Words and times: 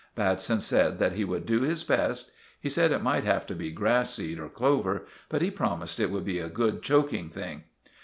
Batson 0.15 0.59
said 0.59 0.97
that 0.97 1.11
he 1.11 1.23
would 1.23 1.45
do 1.45 1.61
his 1.61 1.83
best. 1.83 2.31
He 2.59 2.71
said 2.71 2.91
it 2.91 3.03
might 3.03 3.23
have 3.23 3.45
to 3.45 3.53
be 3.53 3.69
grass 3.69 4.15
seed 4.15 4.39
or 4.39 4.49
clover, 4.49 5.05
but 5.29 5.43
he 5.43 5.51
promised 5.51 5.99
it 5.99 6.09
should 6.09 6.25
be 6.25 6.39
a 6.39 6.49
good 6.49 6.81
choking 6.81 7.29
thing. 7.29 7.65